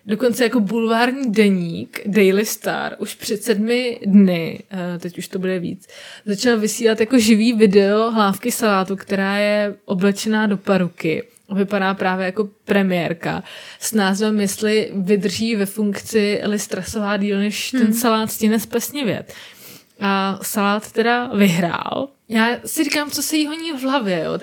Dokonce 0.06 0.44
jako 0.44 0.60
bulvární 0.60 1.32
deník 1.32 2.00
Daily 2.06 2.46
Star 2.46 2.96
už 2.98 3.14
před 3.14 3.42
sedmi 3.42 4.00
dny, 4.06 4.60
eh, 4.70 4.98
teď 4.98 5.18
už 5.18 5.28
to 5.28 5.38
bude 5.38 5.58
víc, 5.58 5.86
začal 6.26 6.58
vysílat 6.58 7.00
jako 7.00 7.18
živý 7.18 7.52
video 7.52 8.10
hlávky 8.10 8.52
salátu, 8.52 8.96
která 8.96 9.36
je 9.36 9.74
oblečená 9.84 10.46
do 10.46 10.56
paruky. 10.56 11.22
Vypadá 11.54 11.94
právě 11.94 12.26
jako 12.26 12.48
premiérka 12.64 13.42
s 13.80 13.92
názvem 13.92 14.36
Mysli 14.36 14.90
vydrží 14.94 15.56
ve 15.56 15.66
funkci 15.66 16.40
listrasová 16.44 17.16
díl, 17.16 17.38
než 17.38 17.70
ten 17.70 17.80
Hmm. 17.82 17.92
salát 17.92 18.32
stíne 18.32 18.60
spesnivět. 18.60 19.34
A 20.00 20.38
salát 20.42 20.92
teda 20.92 21.26
vyhrál. 21.34 22.08
Já 22.28 22.48
si 22.64 22.84
říkám, 22.84 23.10
co 23.10 23.22
se 23.22 23.36
jí 23.36 23.46
honí 23.46 23.72
v 23.72 23.82
hlavě, 23.82 24.22
jo. 24.24 24.38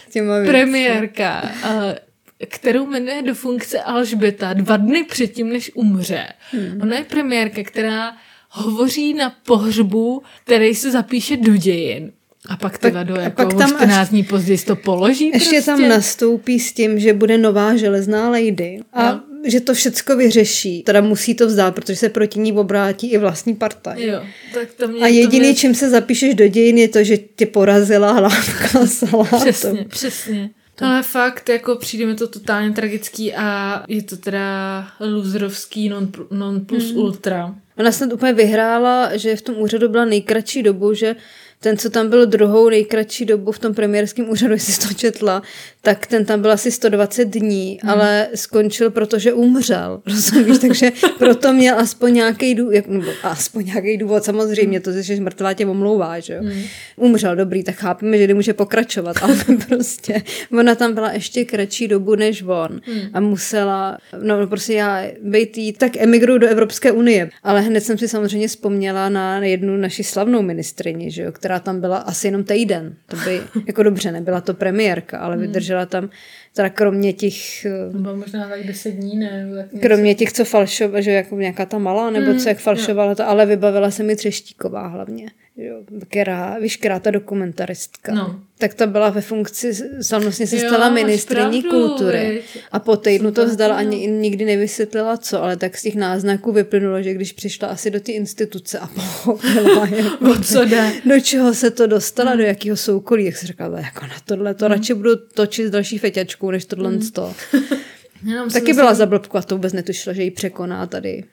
Premiérka, 0.46 1.52
eh, 1.64 2.00
kterou 2.48 2.86
jmenuje 2.86 3.22
do 3.22 3.36
funkce 3.36 3.82
Alžběta 3.82 4.54
dva 4.54 4.78
dny 4.78 5.04
předtím, 5.04 5.50
než 5.50 5.72
umře. 5.76 6.28
Hmm. 6.52 6.80
Ona 6.82 6.98
je 6.98 7.04
premiérka, 7.04 7.64
která 7.64 8.14
hovoří 8.50 9.14
na 9.14 9.30
pohřbu, 9.46 10.24
který 10.44 10.76
se 10.76 10.92
zapíše 10.92 11.38
do 11.38 11.56
dějin. 11.58 12.12
A 12.50 12.58
pak 12.58 12.78
ty 12.78 12.92
vado, 12.92 13.16
a 13.16 13.22
jako 13.22 13.36
pak 13.36 13.48
pak 13.48 13.58
tam 13.58 13.70
tam 13.70 13.78
14 13.78 14.10
dní 14.10 14.24
později 14.24 14.58
to 14.60 14.76
položí 14.76 15.28
Ještě 15.34 15.50
prostě. 15.50 15.66
tam 15.72 15.90
nastoupí 15.90 16.60
s 16.60 16.74
tím, 16.74 17.00
že 17.00 17.14
bude 17.14 17.38
nová 17.38 17.76
železná 17.76 18.30
lady 18.30 18.80
a 18.94 19.10
Jo. 19.12 19.20
že 19.46 19.60
to 19.60 19.74
všecko 19.74 20.16
vyřeší. 20.18 20.84
Teda 20.84 21.02
musí 21.02 21.36
to 21.36 21.48
vzdát, 21.48 21.76
protože 21.76 21.96
se 21.96 22.10
proti 22.10 22.40
ní 22.40 22.54
obrátí 22.54 23.12
i 23.12 23.18
vlastní 23.18 23.56
partaj. 23.56 24.04
Jo, 24.06 24.22
tak 24.54 24.68
to 24.78 24.88
mě, 24.88 25.02
A 25.04 25.08
jediný, 25.08 25.40
to 25.40 25.46
mě... 25.48 25.56
čím 25.56 25.76
se 25.76 25.90
zapíšeš 25.90 26.36
do 26.36 26.48
dějin, 26.48 26.78
je 26.78 26.88
to, 26.88 27.04
že 27.04 27.18
tě 27.18 27.46
porazila 27.46 28.12
hlávka 28.12 28.86
salátu. 28.88 29.36
Přesně, 29.40 29.86
přesně. 29.90 30.50
Ale 30.82 31.04
fakt, 31.04 31.50
jako 31.50 31.76
přijde 31.76 32.06
mi 32.06 32.16
to 32.16 32.28
totálně 32.28 32.72
tragický 32.72 33.34
a 33.34 33.84
je 33.88 34.04
to 34.04 34.18
teda 34.18 34.88
loserovský 35.00 35.90
non, 35.90 36.10
non 36.32 36.66
plus 36.66 36.90
Hmm. 36.92 36.98
ultra. 36.98 37.56
Ona 37.78 37.92
snad 37.92 38.14
úplně 38.14 38.34
vyhrála, 38.34 39.18
že 39.18 39.36
v 39.36 39.42
tom 39.42 39.56
úřadu 39.58 39.90
byla 39.90 40.06
nejkratší 40.06 40.64
dobu, 40.64 40.94
že 40.94 41.16
ten, 41.62 41.78
co 41.78 41.90
tam 41.90 42.10
byl 42.10 42.26
druhou 42.26 42.70
nejkratší 42.70 43.26
dobu 43.26 43.52
v 43.52 43.60
tom 43.60 43.74
premiérském 43.74 44.30
úřadu, 44.30 44.54
jestli 44.62 44.88
to 44.88 44.94
četla, 44.94 45.42
tak 45.82 46.08
ten 46.08 46.26
tam 46.26 46.42
byl 46.42 46.52
asi 46.52 46.72
120 46.72 47.26
dní, 47.26 47.80
hmm. 47.82 47.92
ale 47.92 48.28
skončil, 48.36 48.92
protože 48.92 49.34
umřel, 49.34 50.02
rozumíš? 50.08 50.58
Takže 50.58 50.92
proto 51.18 51.54
měl 51.54 51.80
aspoň 51.80 52.14
nějaký 52.14 52.56
důvod, 52.56 52.84
aspoň 53.24 53.66
nějaký 53.66 53.98
důvod, 53.98 54.24
samozřejmě, 54.24 54.80
to, 54.80 54.92
že 54.92 55.04
jsi 55.04 55.20
mrtvá 55.20 55.54
tě 55.54 55.66
omlouvá, 55.66 56.20
že 56.20 56.34
jo? 56.34 56.40
Hmm. 56.44 56.64
Umřel, 56.96 57.36
dobrý, 57.36 57.64
tak 57.64 57.76
chápeme, 57.76 58.18
že 58.18 58.28
nemůže 58.28 58.54
pokračovat, 58.54 59.16
ale 59.22 59.36
prostě 59.68 60.24
ona 60.60 60.76
tam 60.76 60.94
byla 60.94 61.12
ještě 61.12 61.46
kratší 61.46 61.88
dobu 61.88 62.16
než 62.16 62.44
on 62.48 62.82
hmm. 62.84 63.02
a 63.14 63.20
musela, 63.20 63.98
no 64.22 64.48
prostě 64.48 64.74
já 64.74 65.04
být 65.24 65.58
jí, 65.58 65.74
tak 65.74 65.98
emigruju 65.98 66.38
do 66.38 66.48
Evropské 66.48 66.92
unie, 66.92 67.30
ale 67.44 67.62
hned 67.62 67.82
jsem 67.82 67.98
si 67.98 68.08
samozřejmě 68.08 68.48
vzpomněla 68.48 69.10
na 69.10 69.38
jednu 69.46 69.78
naši 69.78 70.04
slavnou 70.04 70.42
ministrini, 70.42 71.12
že 71.12 71.22
jo, 71.22 71.32
která 71.32 71.51
tam 71.60 71.82
byla 71.82 71.98
asi 71.98 72.28
jenom 72.28 72.44
týden. 72.44 72.96
To 73.08 73.18
by, 73.18 73.42
jako 73.68 73.84
dobře, 73.84 74.12
nebyla 74.12 74.42
to 74.42 74.54
premiérka, 74.54 75.20
ale 75.20 75.38
vydržela 75.38 75.86
tam, 75.86 76.10
teda 76.56 76.70
kromě 76.70 77.14
těch, 77.14 77.66
Nebo 77.94 78.16
možná 78.16 78.50
tak 78.50 78.64
10 78.68 78.92
dní, 78.92 79.18
ne? 79.18 79.48
Tak 79.56 79.82
kromě 79.82 80.16
těch, 80.16 80.34
co 80.34 80.46
falšovala, 80.46 81.02
že 81.02 81.12
jako 81.12 81.36
nějaká 81.36 81.66
ta 81.66 81.78
malá, 81.78 82.10
nebo 82.10 82.40
co 82.40 82.50
jak 82.50 82.58
falšovala 82.58 83.16
to, 83.16 83.30
ale 83.30 83.46
vybavila 83.46 83.92
se 83.92 84.04
mi 84.04 84.16
Třeštíková 84.16 84.88
hlavně. 84.88 85.32
Jo, 85.64 85.84
která, 86.10 86.58
víš, 86.60 86.78
která 86.78 87.00
ta 87.00 87.12
dokumentaristka. 87.12 88.14
No. 88.14 88.40
Tak 88.58 88.74
ta 88.74 88.86
byla 88.88 89.10
ve 89.10 89.22
funkci, 89.22 89.74
slavnostně 90.02 90.48
se 90.48 90.60
stala 90.60 90.90
ministriní 90.90 91.64
kultury. 91.64 92.42
A 92.72 92.80
po 92.80 92.98
týdnu 92.98 93.32
to 93.32 93.46
vzdala 93.46 93.76
a 93.76 93.82
ni- 93.82 94.08
nikdy 94.08 94.46
nevysvětlila 94.46 95.18
co, 95.18 95.44
ale 95.44 95.58
tak 95.58 95.78
z 95.78 95.82
těch 95.82 95.96
náznaků 95.96 96.52
vyplynulo, 96.52 97.02
že 97.02 97.14
když 97.14 97.32
přišla 97.34 97.68
asi 97.68 97.92
do 97.92 98.00
ty 98.00 98.12
instituce 98.12 98.80
a 98.80 98.88
pochopila, 98.96 99.88
jako, 99.88 100.40
co 100.44 100.66
jde? 100.66 100.92
do 101.06 101.20
čeho 101.20 101.54
se 101.54 101.72
to 101.72 101.88
dostala, 101.88 102.36
do 102.36 102.44
jakého 102.44 102.78
soukolí, 102.78 103.26
jak 103.26 103.38
si 103.38 103.48
říkala, 103.48 103.80
jako 103.80 104.02
na 104.06 104.16
tohle, 104.26 104.54
to 104.54 104.68
radši 104.68 104.94
budu 104.94 105.16
točit 105.16 105.68
s 105.68 105.70
další 105.70 105.98
feťačkou, 105.98 106.52
než 106.52 106.66
tohle 106.66 106.98
to. 107.14 107.34
Jenom 108.26 108.50
Taky 108.50 108.60
myslím- 108.66 108.76
byla 108.76 108.94
za 108.94 109.06
blbku 109.06 109.38
a 109.38 109.42
to 109.42 109.56
vůbec 109.56 109.74
netušila, 109.74 110.14
že 110.14 110.24
ji 110.24 110.32
překoná 110.32 110.88
tady. 110.88 111.24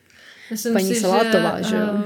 Myslím 0.50 0.72
paní 0.72 0.94
si, 0.94 1.00
Salátová, 1.00 1.62
že 1.62 1.76
jo? 1.76 2.04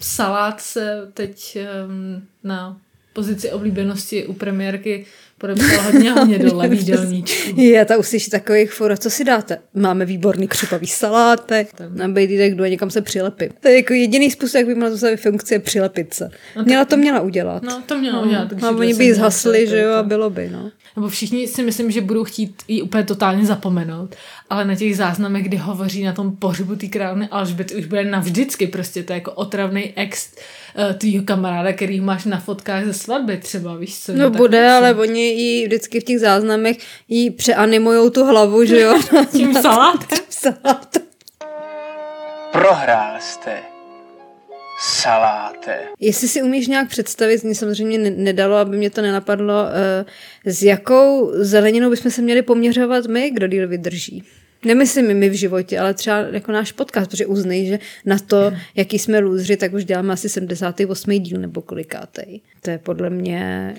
Salát 0.00 0.60
se 0.60 1.10
teď 1.14 1.58
um, 1.86 2.26
na 2.44 2.80
pozici 3.12 3.52
oblíbenosti 3.52 4.26
u 4.26 4.32
premiérky 4.32 5.06
podepsal 5.40 5.82
hodně 5.82 6.12
hodně 6.12 6.38
dole 6.38 6.68
výdelníčku. 6.78 7.60
Je, 7.60 7.84
ta 7.84 7.96
uslyší 7.96 8.30
takových 8.30 8.72
furt, 8.72 8.92
a 8.92 8.96
co 8.96 9.10
si 9.10 9.24
dáte? 9.24 9.58
Máme 9.74 10.04
výborný 10.04 10.48
křupavý 10.48 10.86
salátek, 10.86 11.68
na 11.94 12.08
bejdy 12.08 12.38
tak 12.38 12.54
jdu 12.54 12.64
a 12.64 12.68
někam 12.68 12.90
se 12.90 13.00
přilepit. 13.02 13.52
To 13.60 13.68
je 13.68 13.76
jako 13.76 13.92
jediný 13.94 14.30
způsob, 14.30 14.54
jak 14.58 14.66
by 14.66 14.74
měla 14.74 14.90
zůstat 14.90 15.16
funkce, 15.16 15.58
přilepit 15.58 16.14
se. 16.14 16.30
Měla 16.64 16.84
to 16.84 16.96
měla 16.96 17.20
udělat. 17.20 17.62
No, 17.62 17.82
to 17.86 17.98
mělo 17.98 18.22
udělat. 18.22 18.48
takže 18.48 18.66
A 18.66 18.70
to 18.70 18.76
oni 18.78 18.94
by 18.94 19.04
ji 19.04 19.12
měla 19.12 19.30
zhasli, 19.30 19.64
to- 19.64 19.70
že 19.70 19.78
jo, 19.80 19.88
to- 19.90 19.96
a 19.96 20.02
bylo 20.02 20.30
by, 20.30 20.50
no. 20.52 20.70
Nebo 20.96 21.08
všichni 21.08 21.48
si 21.48 21.62
myslím, 21.62 21.90
že 21.90 22.00
budou 22.00 22.24
chtít 22.24 22.62
ji 22.68 22.82
úplně 22.82 23.02
totálně 23.04 23.46
zapomenout, 23.46 24.14
ale 24.50 24.64
na 24.64 24.74
těch 24.74 24.96
záznamech, 24.96 25.44
kdy 25.44 25.56
hovoří 25.56 26.02
na 26.04 26.12
tom 26.12 26.36
pohřbu 26.36 26.76
té 26.76 26.86
královny 26.86 27.28
Alžběty, 27.30 27.74
už 27.76 27.86
bude 27.86 28.04
navždycky 28.04 28.66
prostě, 28.66 29.02
to 29.02 29.12
je 29.12 29.14
jako 29.14 29.32
otravný 29.32 29.92
ex 29.96 30.28
uh, 30.78 30.92
tvýho 30.92 31.24
kamaráda, 31.24 31.72
který 31.72 32.00
máš 32.00 32.24
na 32.24 32.40
fotkách 32.40 32.84
ze 32.84 32.92
svatby 32.92 33.36
třeba, 33.36 33.76
víš 33.76 33.98
co? 34.00 34.12
No 34.12 34.30
tak 34.30 34.36
bude, 34.36 34.70
ale 34.70 34.94
oni 34.94 35.29
jí 35.32 35.64
vždycky 35.66 36.00
v 36.00 36.04
těch 36.04 36.20
záznamech 36.20 36.76
jí 37.08 37.30
přeanimujou 37.30 38.10
tu 38.10 38.24
hlavu, 38.24 38.64
že 38.64 38.80
jo. 38.80 38.98
Tím 39.32 39.54
salátem. 39.54 40.18
Salát. 40.30 40.96
Prohrál 42.52 43.16
jste. 43.20 43.58
Saláte. 44.82 45.78
Jestli 46.00 46.28
si 46.28 46.42
umíš 46.42 46.66
nějak 46.68 46.88
představit, 46.88 47.44
mě 47.44 47.54
samozřejmě 47.54 47.98
ne- 47.98 48.10
nedalo, 48.10 48.56
aby 48.56 48.76
mě 48.76 48.90
to 48.90 49.02
nenapadlo, 49.02 49.54
eh, 49.54 50.04
s 50.44 50.62
jakou 50.62 51.30
zeleninou 51.34 51.90
bychom 51.90 52.10
se 52.10 52.22
měli 52.22 52.42
poměřovat 52.42 53.06
my, 53.06 53.30
kdo 53.30 53.46
díl 53.46 53.68
vydrží. 53.68 54.24
Nemyslím 54.64 55.14
my 55.18 55.28
v 55.28 55.32
životě, 55.32 55.78
ale 55.78 55.94
třeba 55.94 56.18
jako 56.18 56.52
náš 56.52 56.72
podcast, 56.72 57.10
protože 57.10 57.26
uznej, 57.26 57.66
že 57.66 57.78
na 58.06 58.18
to, 58.18 58.52
jaký 58.76 58.98
jsme 58.98 59.18
lůzři, 59.18 59.56
tak 59.56 59.72
už 59.72 59.84
děláme 59.84 60.12
asi 60.12 60.28
78. 60.28 61.10
díl 61.20 61.40
nebo 61.40 61.62
kolikátej. 61.62 62.40
To 62.62 62.70
je 62.70 62.78
podle 62.78 63.10
mě 63.10 63.74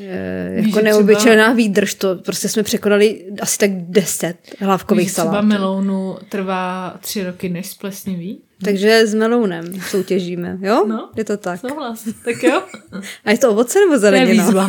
Víš, 0.55 0.65
jako 0.67 0.79
že 0.79 0.83
neobyčejná 0.85 1.53
výdrž. 1.53 1.93
To 1.95 2.15
prostě 2.15 2.49
jsme 2.49 2.63
překonali 2.63 3.25
asi 3.41 3.57
tak 3.57 3.71
10 3.73 4.35
hlavkových 4.59 5.05
Víš, 5.05 5.13
třeba 5.13 5.25
salátů. 5.27 5.47
melounu 5.47 6.17
trvá 6.29 6.97
tři 7.01 7.23
roky, 7.23 7.49
než 7.49 7.67
splesniví. 7.67 8.41
Takže 8.65 9.07
s 9.07 9.13
melounem 9.13 9.73
soutěžíme, 9.89 10.57
jo? 10.61 10.85
No. 10.87 11.09
Je 11.17 11.23
to 11.25 11.37
tak. 11.37 11.59
Souhlas. 11.59 12.07
Tak 12.25 12.43
jo? 12.43 12.63
A 13.25 13.31
je 13.31 13.37
to 13.37 13.51
ovoce 13.51 13.79
nebo 13.79 13.89
To 13.89 13.95
je 13.95 13.99
zelenina? 13.99 14.43
výzva. 14.45 14.67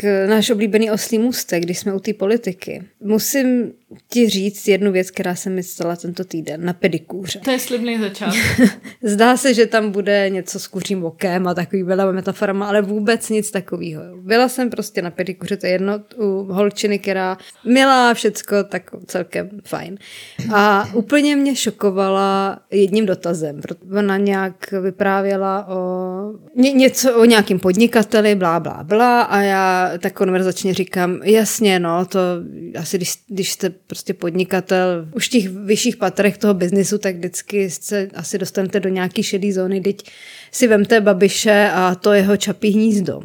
K 0.00 0.26
náš 0.26 0.50
oblíbený 0.50 0.90
oslý 0.90 1.18
můstek, 1.18 1.62
když 1.62 1.78
jsme 1.78 1.94
u 1.94 2.00
té 2.00 2.14
politiky. 2.14 2.82
Musím 3.00 3.72
ti 4.08 4.28
říct 4.28 4.68
jednu 4.68 4.92
věc, 4.92 5.10
která 5.10 5.34
se 5.34 5.50
mi 5.50 5.62
stala 5.62 5.96
tento 5.96 6.24
týden 6.24 6.64
na 6.64 6.72
pedikůře. 6.72 7.38
To 7.38 7.50
je 7.50 7.58
slibný 7.58 7.98
začátek. 8.00 8.40
Zdá 9.02 9.36
se, 9.36 9.54
že 9.54 9.66
tam 9.66 9.90
bude 9.90 10.30
něco 10.30 10.60
s 10.60 10.66
kuřím 10.66 11.04
okem 11.04 11.48
a 11.48 11.54
takový 11.54 11.84
byla 11.84 12.12
metaforama, 12.12 12.68
ale 12.68 12.82
vůbec 12.82 13.28
nic 13.28 13.50
takového. 13.50 14.02
Byla 14.16 14.48
jsem 14.48 14.70
prostě 14.70 15.02
na 15.02 15.10
pedikuře, 15.10 15.56
to 15.56 15.66
je 15.66 15.72
jedno 15.72 16.00
u 16.16 16.44
holčiny, 16.52 16.98
která 16.98 17.38
milá, 17.64 18.14
všecko, 18.14 18.64
tak 18.64 18.90
celkem 19.06 19.50
fajn. 19.64 19.98
A 20.54 20.88
úplně 20.94 21.36
mě 21.36 21.56
šokovala 21.56 22.58
jedním 22.70 23.06
dotazem, 23.06 23.60
protože 23.60 23.80
ona 23.98 24.16
nějak 24.16 24.72
vyprávěla 24.82 25.66
o 25.68 25.80
ně, 26.56 26.72
něco 26.72 27.16
o 27.16 27.24
nějakým 27.24 27.58
podnikateli, 27.58 28.34
blá, 28.34 28.60
blá, 28.60 28.84
blá 28.84 29.22
a 29.22 29.40
já 29.40 29.92
tak 29.98 30.12
konverzačně 30.12 30.74
říkám, 30.74 31.20
jasně, 31.22 31.78
no, 31.78 32.06
to 32.06 32.20
asi 32.78 32.96
když, 32.96 33.14
když 33.28 33.52
jste 33.52 33.79
prostě 33.90 34.14
podnikatel 34.14 35.08
už 35.14 35.26
v 35.26 35.30
těch 35.30 35.48
vyšších 35.48 35.96
patrech 35.96 36.38
toho 36.38 36.54
biznisu, 36.54 36.98
tak 36.98 37.16
vždycky 37.16 37.70
se 37.70 38.08
asi 38.14 38.38
dostanete 38.38 38.80
do 38.80 38.88
nějaký 38.88 39.22
šedý 39.22 39.52
zóny, 39.52 39.80
teď 39.80 40.10
si 40.52 40.68
vemte 40.68 41.00
babiše 41.00 41.70
a 41.72 41.94
to 41.94 42.12
jeho 42.12 42.36
čapí 42.36 42.70
hnízdo. 42.70 43.20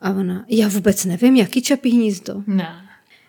A 0.00 0.10
ona, 0.10 0.44
já 0.48 0.68
vůbec 0.68 1.04
nevím, 1.04 1.36
jaký 1.36 1.62
čapí 1.62 1.90
hnízdo. 1.90 2.42
Ne. 2.46 2.68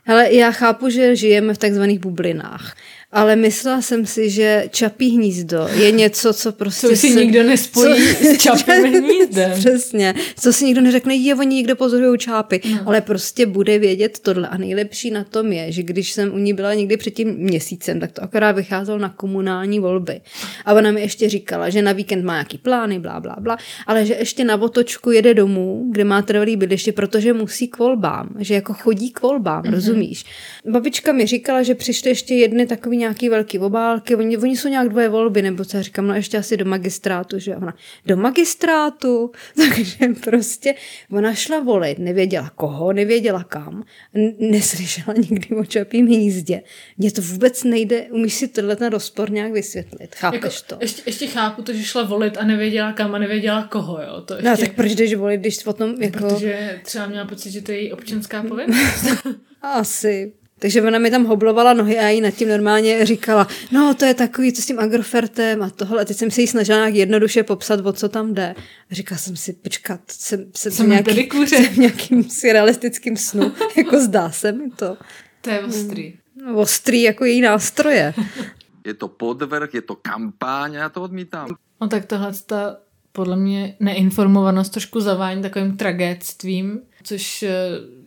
Ale 0.07 0.33
já 0.33 0.51
chápu, 0.51 0.89
že 0.89 1.15
žijeme 1.15 1.53
v 1.53 1.57
takzvaných 1.57 1.99
bublinách. 1.99 2.75
Ale 3.11 3.35
myslela 3.35 3.81
jsem 3.81 4.05
si, 4.05 4.29
že 4.29 4.65
čapí 4.69 5.09
hnízdo 5.09 5.67
je 5.73 5.91
něco, 5.91 6.33
co 6.33 6.51
prostě... 6.51 6.87
Co 6.87 6.95
si 6.95 7.09
se, 7.09 7.19
nikdo 7.19 7.43
nespojí 7.43 8.15
co, 8.15 8.23
s 8.23 8.37
čapím 8.37 8.83
hnízdem. 9.03 9.51
Přesně. 9.59 10.13
Co 10.39 10.53
si 10.53 10.65
nikdo 10.65 10.81
neřekne, 10.81 11.15
je, 11.15 11.35
oni 11.35 11.55
někdo 11.55 11.75
pozorují 11.75 12.19
čápy, 12.19 12.61
no. 12.71 12.79
ale 12.85 13.01
prostě 13.01 13.45
bude 13.45 13.79
vědět 13.79 14.19
tohle. 14.19 14.47
A 14.47 14.57
nejlepší 14.57 15.11
na 15.11 15.23
tom 15.23 15.51
je, 15.51 15.71
že 15.71 15.83
když 15.83 16.11
jsem 16.11 16.33
u 16.33 16.37
ní 16.37 16.53
byla 16.53 16.73
někdy 16.73 16.97
před 16.97 17.11
tím 17.11 17.35
měsícem, 17.37 17.99
tak 17.99 18.11
to 18.11 18.23
akorát 18.23 18.51
vycházelo 18.51 18.97
na 18.97 19.09
komunální 19.09 19.79
volby. 19.79 20.21
A 20.65 20.73
ona 20.73 20.91
mi 20.91 21.01
ještě 21.01 21.29
říkala, 21.29 21.69
že 21.69 21.81
na 21.81 21.91
víkend 21.91 22.23
má 22.23 22.33
nějaký 22.33 22.57
plány, 22.57 22.99
blá, 22.99 23.19
blá, 23.19 23.35
blá, 23.39 23.57
ale 23.87 24.05
že 24.05 24.13
ještě 24.13 24.43
na 24.43 24.61
otočku 24.61 25.11
jede 25.11 25.33
domů, 25.33 25.87
kde 25.91 26.03
má 26.03 26.21
trvalý 26.21 26.55
bydliště, 26.55 26.91
protože 26.91 27.33
musí 27.33 27.67
k 27.67 27.77
volbám, 27.77 28.29
že 28.39 28.53
jako 28.53 28.73
chodí 28.73 29.11
k 29.11 29.21
volbám, 29.21 29.63
mm-hmm. 29.63 29.71
rozumíš? 29.71 30.25
Babička 30.69 31.11
mi 31.11 31.25
říkala, 31.25 31.63
že 31.63 31.75
přišly 31.75 32.09
ještě 32.09 32.35
jedny 32.35 32.67
takový 32.67 32.96
nějaký 32.97 33.29
velký 33.29 33.59
obálky, 33.59 34.15
oni, 34.15 34.37
oni 34.37 34.57
jsou 34.57 34.67
nějak 34.67 34.89
dvoje 34.89 35.09
volby, 35.09 35.41
nebo 35.41 35.65
co 35.65 35.77
já 35.77 35.83
říkám, 35.83 36.07
no 36.07 36.13
ještě 36.13 36.37
asi 36.37 36.57
do 36.57 36.65
magistrátu, 36.65 37.39
že 37.39 37.55
ona, 37.55 37.73
do 38.05 38.17
magistrátu, 38.17 39.31
takže 39.55 39.97
prostě 40.23 40.75
ona 41.11 41.33
šla 41.33 41.59
volit, 41.59 41.99
nevěděla 41.99 42.51
koho, 42.55 42.93
nevěděla 42.93 43.43
kam, 43.43 43.83
neslyšela 44.39 45.13
nikdy 45.17 45.55
o 45.55 45.65
čapím 45.65 46.07
jízdě. 46.07 46.61
Mně 46.97 47.11
to 47.11 47.21
vůbec 47.21 47.63
nejde, 47.63 48.01
umíš 48.11 48.33
si 48.33 48.47
tenhle 48.47 48.75
ten 48.75 48.91
rozpor 48.91 49.31
nějak 49.31 49.51
vysvětlit, 49.51 50.15
chápeš 50.15 50.55
jako, 50.55 50.75
to? 50.75 50.77
Ještě, 50.81 51.01
ještě 51.05 51.27
chápu 51.27 51.61
to, 51.61 51.73
že 51.73 51.83
šla 51.83 52.03
volit 52.03 52.37
a 52.37 52.45
nevěděla 52.45 52.93
kam 52.93 53.15
a 53.15 53.17
nevěděla 53.17 53.67
koho, 53.71 54.01
jo. 54.01 54.21
To 54.21 54.33
no, 54.33 54.37
ještě... 54.37 54.49
No 54.49 54.57
tak 54.57 54.75
proč 54.75 54.95
jdeš 54.95 55.13
volit, 55.13 55.41
když 55.41 55.63
potom 55.63 55.95
jako... 56.01 56.17
Protože 56.17 56.79
třeba 56.83 57.07
měla 57.07 57.25
pocit, 57.25 57.51
že 57.51 57.61
to 57.61 57.71
je 57.71 57.81
její 57.81 57.91
občanská 57.91 58.43
povinnost. 58.43 59.05
Asi. 59.61 60.33
Takže 60.59 60.81
ona 60.81 60.99
mi 60.99 61.11
tam 61.11 61.25
hoblovala 61.25 61.73
nohy 61.73 61.97
a 61.97 62.01
já 62.01 62.09
jí 62.09 62.21
nad 62.21 62.31
tím 62.31 62.49
normálně 62.49 63.05
říkala, 63.05 63.47
no 63.71 63.93
to 63.93 64.05
je 64.05 64.13
takový, 64.13 64.53
co 64.53 64.61
s 64.61 64.65
tím 64.65 64.79
agrofertem 64.79 65.63
a 65.63 65.69
tohle. 65.69 66.01
A 66.01 66.05
teď 66.05 66.17
jsem 66.17 66.31
si 66.31 66.41
jí 66.41 66.47
snažila 66.47 66.77
nějak 66.77 66.95
jednoduše 66.95 67.43
popsat, 67.43 67.85
o 67.85 67.93
co 67.93 68.09
tam 68.09 68.33
jde. 68.33 68.55
A 68.91 68.95
říkala 68.95 69.19
jsem 69.19 69.35
si, 69.35 69.53
počkat, 69.53 69.99
jsem, 70.07 70.45
jsem, 70.55 70.71
jsem, 70.71 70.89
nějaký, 70.89 71.29
jsem 71.47 71.65
v 71.65 71.77
nějakým 71.77 72.29
surrealistickým 72.29 73.17
snu, 73.17 73.51
jako 73.77 73.99
zdá 73.99 74.31
se 74.31 74.51
mi 74.51 74.69
to. 74.69 74.97
To 75.41 75.49
je 75.49 75.59
ostrý. 75.59 76.13
Hmm, 76.41 76.55
ostrý 76.55 77.01
jako 77.01 77.25
její 77.25 77.41
nástroje. 77.41 78.13
Je 78.85 78.93
to 78.93 79.07
podvrh, 79.07 79.73
je 79.73 79.81
to 79.81 79.95
kampaň 79.95 80.75
a 80.75 80.79
já 80.79 80.89
to 80.89 81.01
odmítám. 81.01 81.47
No 81.81 81.87
tak 81.87 82.05
tohle 82.05 82.31
ta 82.45 82.77
podle 83.11 83.35
mě 83.35 83.75
neinformovanost 83.79 84.71
trošku 84.71 84.99
zavání 84.99 85.41
takovým 85.41 85.77
tragédstvím, 85.77 86.81
což 87.03 87.43
eh, 87.43 87.51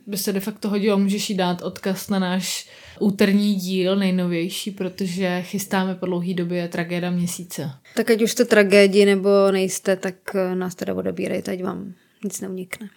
by 0.07 0.17
se 0.17 0.33
de 0.33 0.39
facto 0.39 0.69
hodilo, 0.69 0.97
můžeš 0.97 1.29
jí 1.29 1.37
dát 1.37 1.61
odkaz 1.61 2.09
na 2.09 2.19
náš 2.19 2.69
úterní 2.99 3.55
díl, 3.55 3.95
nejnovější, 3.95 4.71
protože 4.71 5.41
chystáme 5.41 5.95
po 5.95 6.05
dlouhé 6.05 6.33
době 6.33 6.67
tragéda 6.67 7.11
měsíce. 7.11 7.71
Tak 7.95 8.09
ať 8.09 8.21
už 8.21 8.31
jste 8.31 8.45
tragédii 8.45 9.05
nebo 9.05 9.29
nejste, 9.51 9.95
tak 9.95 10.15
nás 10.53 10.75
teda 10.75 10.93
odebírejte, 10.93 11.51
ať 11.51 11.63
vám 11.63 11.93
nic 12.23 12.41
neunikne. 12.41 12.89